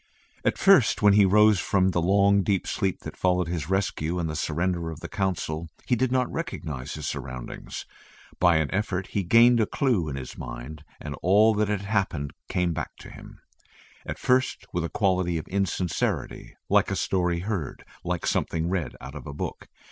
At 0.43 0.57
first 0.57 1.03
when 1.03 1.13
he 1.13 1.25
rose 1.27 1.59
from 1.59 1.91
the 1.91 2.01
long 2.01 2.41
deep 2.41 2.65
sleep 2.65 3.01
that 3.01 3.15
followed 3.15 3.47
his 3.47 3.69
rescue 3.69 4.17
and 4.17 4.27
the 4.27 4.35
surrender 4.35 4.89
of 4.89 4.99
the 4.99 5.07
Council, 5.07 5.69
he 5.85 5.95
did 5.95 6.11
not 6.11 6.27
recognise 6.31 6.95
his 6.95 7.07
surroundings. 7.07 7.85
By 8.39 8.55
an 8.55 8.73
effort 8.73 9.09
he 9.11 9.21
gained 9.21 9.59
a 9.59 9.67
clue 9.67 10.09
in 10.09 10.15
his 10.15 10.39
mind, 10.39 10.83
and 10.99 11.13
all 11.21 11.53
that 11.53 11.67
had 11.67 11.81
happened 11.81 12.33
came 12.49 12.73
back 12.73 12.95
to 13.01 13.11
him, 13.11 13.41
at 14.03 14.17
first 14.17 14.65
with 14.73 14.83
a 14.83 14.89
quality 14.89 15.37
of 15.37 15.47
insincerity 15.47 16.55
like 16.67 16.89
a 16.89 16.95
story 16.95 17.41
heard, 17.41 17.85
like 18.03 18.25
something 18.25 18.69
read 18.69 18.95
out 19.01 19.13
of 19.13 19.27
a 19.27 19.33
book. 19.33 19.67